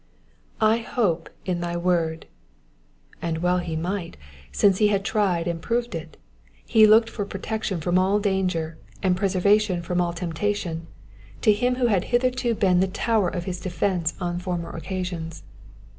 [0.59, 2.23] *^J hope in thy icord.^^
[3.21, 4.17] And well he might,
[4.51, 6.17] since he had tried and proved it:
[6.65, 10.87] he looked for pro tection from all danger, and preservation from all temptation
[11.43, 15.43] to him who had hitherto been the tower of his defence on former occasions.